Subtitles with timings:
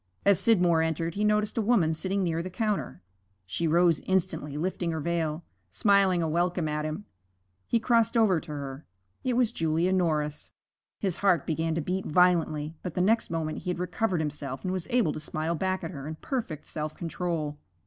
[0.25, 3.03] As Scidmore entered he noticed a woman sitting near the counter.
[3.45, 7.05] She rose instantly, lifting her veil, smiling a welcome at him.
[7.67, 8.87] He crossed over to her
[9.23, 10.53] it was Julia Norris.
[10.97, 14.73] His heart began to beat violently, but the next moment he had recovered himself and
[14.73, 17.59] was able to smile back at her in perfect self control.